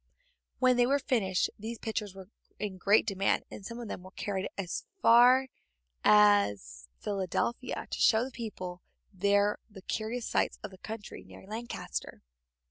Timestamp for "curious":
9.83-10.25